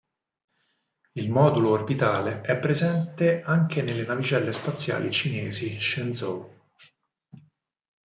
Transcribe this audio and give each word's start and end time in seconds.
Il 1.11 1.29
modulo 1.29 1.69
orbitale 1.69 2.41
è 2.41 2.57
presente 2.57 3.43
anche 3.43 3.83
nelle 3.83 4.03
navicelle 4.03 4.51
spaziali 4.51 5.11
cinesi 5.11 5.79
Shenzhou. 5.79 6.51